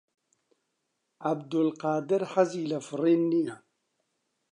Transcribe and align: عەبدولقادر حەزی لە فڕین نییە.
عەبدولقادر 1.27 2.21
حەزی 2.31 2.69
لە 2.71 2.79
فڕین 2.87 3.21
نییە. 3.31 3.55